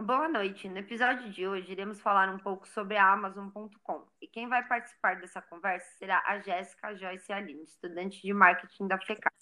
Boa 0.00 0.26
noite. 0.26 0.70
No 0.70 0.78
episódio 0.78 1.30
de 1.30 1.46
hoje, 1.46 1.70
iremos 1.70 2.00
falar 2.00 2.34
um 2.34 2.38
pouco 2.38 2.66
sobre 2.66 2.96
a 2.96 3.12
Amazon.com. 3.12 4.06
E 4.22 4.26
quem 4.26 4.48
vai 4.48 4.66
participar 4.66 5.20
dessa 5.20 5.42
conversa 5.42 5.86
será 5.98 6.22
a 6.26 6.40
Jéssica 6.40 6.94
Joyce 6.94 7.30
Aline, 7.30 7.62
estudante 7.62 8.22
de 8.22 8.32
marketing 8.32 8.88
da 8.88 8.98
FECAP. 8.98 9.34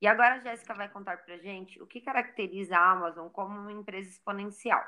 E 0.00 0.06
agora 0.06 0.36
a 0.36 0.38
Jéssica 0.38 0.72
vai 0.72 0.88
contar 0.88 1.16
para 1.24 1.36
gente 1.38 1.82
o 1.82 1.86
que 1.86 2.00
caracteriza 2.00 2.76
a 2.76 2.92
Amazon 2.92 3.28
como 3.28 3.58
uma 3.58 3.72
empresa 3.72 4.08
exponencial. 4.08 4.84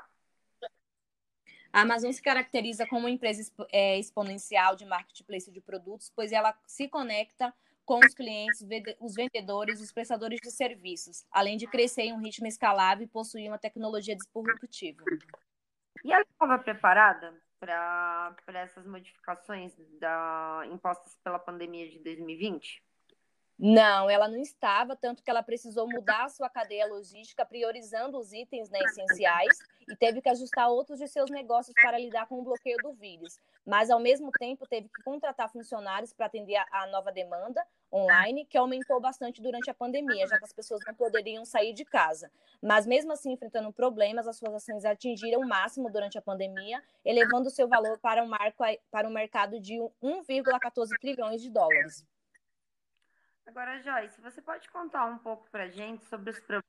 A 1.73 1.81
Amazon 1.81 2.13
se 2.13 2.21
caracteriza 2.21 2.87
como 2.87 3.01
uma 3.01 3.11
empresa 3.11 3.51
é, 3.73 3.99
exponencial 3.99 4.77
de 4.77 4.85
marketplace 4.85 5.51
de 5.51 5.59
produtos, 5.59 6.09
pois 6.15 6.31
ela 6.31 6.57
se 6.65 6.87
conecta 6.87 7.53
com 7.85 7.99
os 7.99 8.13
clientes, 8.13 8.65
os 8.99 9.13
vendedores 9.13 9.79
e 9.79 9.83
os 9.83 9.91
prestadores 9.91 10.39
de 10.41 10.51
serviços, 10.51 11.25
além 11.31 11.57
de 11.57 11.67
crescer 11.67 12.03
em 12.03 12.13
um 12.13 12.19
ritmo 12.19 12.47
escalável 12.47 13.05
e 13.05 13.09
possuir 13.09 13.47
uma 13.49 13.59
tecnologia 13.59 14.15
disruptiva. 14.15 15.03
E 16.03 16.11
ela 16.11 16.23
estava 16.23 16.57
preparada 16.59 17.33
para 17.59 18.35
essas 18.47 18.85
modificações 18.85 19.73
da, 19.99 20.63
impostas 20.71 21.17
pela 21.23 21.39
pandemia 21.39 21.89
de 21.89 21.99
2020? 21.99 22.83
Não, 23.57 24.09
ela 24.09 24.27
não 24.27 24.37
estava, 24.37 24.97
tanto 24.97 25.23
que 25.23 25.29
ela 25.29 25.41
precisou 25.41 25.87
mudar 25.89 26.25
a 26.25 26.29
sua 26.29 26.49
cadeia 26.49 26.85
logística, 26.87 27.45
priorizando 27.45 28.17
os 28.17 28.33
itens 28.33 28.69
né, 28.69 28.79
essenciais 28.79 29.57
e 29.87 29.95
teve 29.95 30.21
que 30.21 30.27
ajustar 30.27 30.69
outros 30.69 30.99
de 30.99 31.07
seus 31.07 31.29
negócios 31.29 31.73
para 31.73 31.97
lidar 31.97 32.27
com 32.27 32.37
o 32.39 32.43
bloqueio 32.43 32.77
do 32.83 32.91
vírus. 32.91 33.39
Mas, 33.65 33.89
ao 33.89 33.99
mesmo 33.99 34.29
tempo, 34.31 34.67
teve 34.67 34.89
que 34.89 35.01
contratar 35.03 35.49
funcionários 35.49 36.11
para 36.11 36.25
atender 36.25 36.61
a 36.69 36.87
nova 36.87 37.13
demanda 37.13 37.65
online, 37.93 38.45
que 38.45 38.57
aumentou 38.57 38.99
bastante 38.99 39.41
durante 39.41 39.69
a 39.69 39.73
pandemia, 39.73 40.27
já 40.27 40.37
que 40.37 40.43
as 40.43 40.51
pessoas 40.51 40.81
não 40.85 40.93
poderiam 40.93 41.45
sair 41.45 41.71
de 41.71 41.85
casa. 41.85 42.29
Mas, 42.61 42.85
mesmo 42.85 43.13
assim, 43.13 43.31
enfrentando 43.31 43.71
problemas, 43.71 44.27
as 44.27 44.37
suas 44.37 44.53
ações 44.53 44.83
atingiram 44.83 45.39
o 45.39 45.47
máximo 45.47 45.89
durante 45.89 46.17
a 46.17 46.21
pandemia, 46.21 46.83
elevando 47.05 47.49
seu 47.49 47.69
valor 47.69 47.97
para 47.99 48.21
um, 48.21 48.27
marco, 48.27 48.63
para 48.91 49.07
um 49.07 49.11
mercado 49.11 49.61
de 49.61 49.75
1,14 50.03 50.89
trilhões 50.99 51.41
de 51.41 51.49
dólares. 51.49 52.05
Agora, 53.45 53.81
Joyce, 53.81 54.19
você 54.21 54.41
pode 54.41 54.69
contar 54.69 55.05
um 55.05 55.17
pouco 55.17 55.49
para 55.49 55.63
a 55.65 55.69
gente 55.69 56.03
sobre 56.05 56.31
os 56.31 56.39
problemas, 56.39 56.65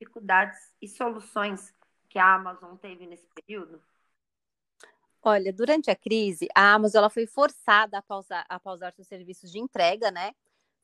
dificuldades 0.00 0.72
e 0.80 0.88
soluções 0.88 1.74
que 2.08 2.18
a 2.18 2.34
Amazon 2.34 2.76
teve 2.76 3.06
nesse 3.06 3.26
período? 3.34 3.82
Olha, 5.22 5.52
durante 5.52 5.90
a 5.90 5.96
crise, 5.96 6.48
a 6.54 6.74
Amazon 6.74 6.98
ela 7.00 7.10
foi 7.10 7.26
forçada 7.26 7.98
a 7.98 8.02
pausar, 8.02 8.44
a 8.48 8.58
pausar 8.58 8.92
seus 8.92 9.06
serviços 9.06 9.50
de 9.50 9.58
entrega, 9.58 10.10
né? 10.10 10.32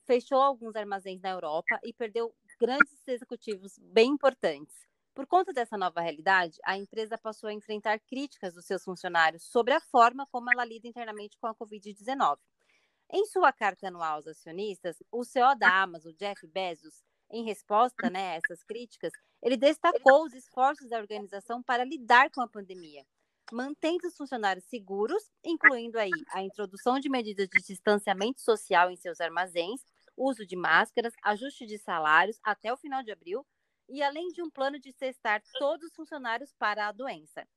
Fechou 0.05 0.41
alguns 0.41 0.75
armazéns 0.75 1.21
na 1.21 1.29
Europa 1.29 1.79
e 1.83 1.93
perdeu 1.93 2.33
grandes 2.59 3.07
executivos 3.07 3.77
bem 3.79 4.11
importantes. 4.11 4.87
Por 5.13 5.27
conta 5.27 5.51
dessa 5.51 5.77
nova 5.77 5.99
realidade, 5.99 6.57
a 6.63 6.77
empresa 6.77 7.17
passou 7.17 7.49
a 7.49 7.53
enfrentar 7.53 7.99
críticas 7.99 8.53
dos 8.53 8.65
seus 8.65 8.83
funcionários 8.83 9.43
sobre 9.43 9.73
a 9.73 9.81
forma 9.81 10.25
como 10.31 10.49
ela 10.51 10.63
lida 10.63 10.87
internamente 10.87 11.37
com 11.37 11.47
a 11.47 11.53
Covid-19. 11.53 12.37
Em 13.11 13.25
sua 13.25 13.51
carta 13.51 13.87
anual 13.87 14.15
aos 14.17 14.27
acionistas, 14.27 15.01
o 15.11 15.23
CEO 15.23 15.55
da 15.55 15.81
Amazon, 15.81 16.13
Jeff 16.13 16.45
Bezos, 16.47 17.03
em 17.31 17.43
resposta 17.43 18.09
né, 18.09 18.31
a 18.31 18.35
essas 18.35 18.63
críticas, 18.63 19.13
ele 19.41 19.57
destacou 19.57 20.25
os 20.25 20.33
esforços 20.33 20.89
da 20.89 20.97
organização 20.97 21.61
para 21.63 21.83
lidar 21.83 22.29
com 22.31 22.41
a 22.41 22.47
pandemia, 22.47 23.05
mantendo 23.51 24.07
os 24.07 24.15
funcionários 24.15 24.65
seguros, 24.65 25.31
incluindo 25.43 25.97
aí 25.99 26.25
a 26.31 26.43
introdução 26.43 26.99
de 26.99 27.09
medidas 27.09 27.47
de 27.49 27.61
distanciamento 27.61 28.41
social 28.41 28.91
em 28.91 28.95
seus 28.95 29.19
armazéns, 29.19 29.81
uso 30.15 30.45
de 30.45 30.55
máscaras, 30.55 31.13
ajuste 31.23 31.65
de 31.65 31.77
salários 31.77 32.37
até 32.43 32.71
o 32.71 32.77
final 32.77 33.01
de 33.03 33.11
abril, 33.11 33.45
e 33.87 34.03
além 34.03 34.27
de 34.29 34.41
um 34.41 34.51
plano 34.51 34.79
de 34.79 34.93
testar 34.93 35.41
todos 35.57 35.87
os 35.89 35.95
funcionários 35.95 36.53
para 36.53 36.87
a 36.87 36.91
doença. 36.91 37.47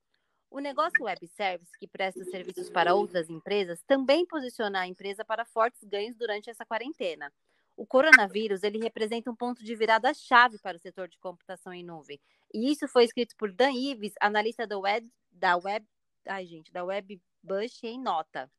O 0.53 0.61
negócio 0.61 1.05
web 1.05 1.27
service, 1.29 1.73
que 1.79 1.89
presta 1.89 2.23
serviços 2.25 2.69
para 2.69 2.95
outras 2.95 3.31
empresas, 3.31 3.83
também 3.87 4.27
posiciona 4.27 4.81
a 4.81 4.87
empresa 4.87 5.25
para 5.25 5.47
fortes 5.47 5.83
ganhos 5.83 6.15
durante 6.15 6.51
essa 6.51 6.63
quarentena. 6.67 7.33
O 7.75 7.87
coronavírus 7.87 8.63
ele 8.63 8.79
representa 8.79 9.31
um 9.31 9.35
ponto 9.35 9.65
de 9.65 9.75
virada-chave 9.75 10.59
para 10.59 10.77
o 10.77 10.79
setor 10.79 11.09
de 11.09 11.19
computação 11.19 11.73
em 11.73 11.83
nuvem. 11.83 12.21
E 12.53 12.71
isso 12.71 12.87
foi 12.87 13.05
escrito 13.05 13.35
por 13.39 13.51
Dan 13.51 13.73
Ives, 13.73 14.13
analista 14.21 14.67
da 14.67 14.79
web, 14.79 15.11
da 15.31 15.57
web, 15.57 15.87
ai 16.27 16.45
gente, 16.45 16.71
da 16.71 16.85
WebBush 16.85 17.85
em 17.85 17.99
nota. 17.99 18.51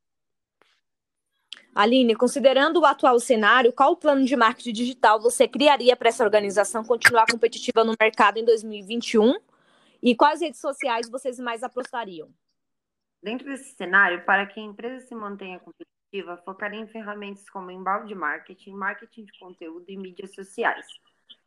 Aline, 1.76 2.16
considerando 2.16 2.80
o 2.80 2.86
atual 2.86 3.20
cenário, 3.20 3.72
qual 3.72 3.96
plano 3.96 4.26
de 4.26 4.36
marketing 4.36 4.74
digital 4.74 5.22
você 5.22 5.48
criaria 5.48 5.96
para 5.96 6.10
essa 6.10 6.24
organização 6.24 6.84
continuar 6.84 7.28
competitiva 7.30 7.84
no 7.84 7.96
mercado 8.00 8.40
em 8.40 8.46
2021 8.46 9.36
e 10.04 10.14
quais 10.18 10.42
redes 10.42 10.60
sociais 10.60 11.10
vocês 11.10 11.40
mais 11.40 11.64
apostariam? 11.64 12.30
Dentro 13.22 13.48
desse 13.48 13.74
cenário, 13.74 14.26
para 14.26 14.46
que 14.46 14.60
a 14.60 14.64
empresa 14.64 15.08
se 15.08 15.16
mantenha 15.16 15.62
competitiva, 15.62 16.36
focaria 16.44 16.82
em 16.82 16.88
ferramentas 16.88 17.50
como 17.50 17.72
embalde 17.72 18.14
marketing, 18.14 18.74
marketing 18.74 19.24
de 19.24 19.40
conteúdo 19.40 19.86
e 19.88 19.96
mídias 19.96 20.36
sociais, 20.36 20.86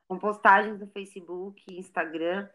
com 0.08 0.18
postagens 0.18 0.80
no 0.80 0.86
Facebook, 0.86 1.62
Instagram, 1.68 2.48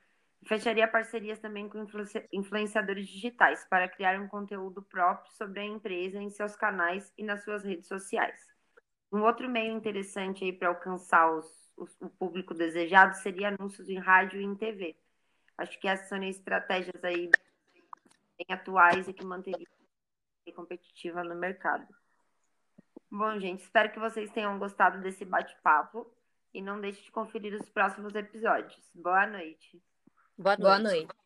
fecharia 0.48 0.88
parcerias 0.88 1.38
também 1.38 1.70
com 1.70 1.86
influenciadores 2.34 3.08
digitais 3.08 3.64
para 3.70 3.88
criar 3.88 4.20
um 4.20 4.28
conteúdo 4.28 4.82
próprio 4.82 5.32
sobre 5.34 5.60
a 5.60 5.66
empresa 5.66 6.20
em 6.20 6.32
seus 6.32 6.56
canais 6.56 7.14
e 7.16 7.24
nas 7.24 7.44
suas 7.44 7.64
redes 7.64 7.88
sociais. 7.88 8.42
Um 9.12 9.22
outro 9.22 9.48
meio 9.48 9.72
interessante 9.72 10.44
aí 10.44 10.52
para 10.52 10.70
alcançar 10.70 11.32
os, 11.32 11.46
os, 11.78 11.96
o 12.02 12.10
público 12.10 12.56
desejado 12.56 13.16
seria 13.18 13.50
anúncios 13.50 13.88
em 13.88 14.00
rádio 14.00 14.42
e 14.42 14.44
em 14.44 14.56
TV 14.56 14.98
Acho 15.62 15.80
que 15.80 15.88
essas 15.88 16.10
são 16.10 16.22
estratégias 16.24 17.04
aí 17.04 17.30
bem 18.38 18.48
atuais 18.50 19.08
e 19.08 19.14
que 19.14 19.24
manteriam 19.24 19.70
competitiva 20.56 21.24
no 21.24 21.36
mercado. 21.36 21.88
Bom, 23.10 23.40
gente, 23.40 23.64
espero 23.64 23.92
que 23.92 24.00
vocês 24.00 24.32
tenham 24.32 24.58
gostado 24.58 25.02
desse 25.02 25.24
bate-papo 25.24 26.12
e 26.54 26.62
não 26.62 26.82
deixe 26.82 27.04
de 27.04 27.12
conferir 27.12 27.54
os 27.54 27.70
próximos 27.70 28.16
episódios. 28.16 28.90
Boa 28.94 29.28
noite. 29.28 29.82
Boa 30.38 30.58
noite. 30.58 30.62
Boa 30.62 30.80
noite. 30.80 31.21